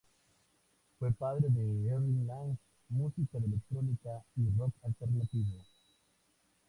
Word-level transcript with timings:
Fue 0.97 1.11
padre 1.11 1.47
de 1.49 1.61
Erin 1.91 2.25
Lang, 2.25 2.57
música 2.89 3.37
de 3.37 3.45
electrónica 3.45 4.23
y 4.35 4.49
rock 4.57 4.73
alternativo. 4.81 5.59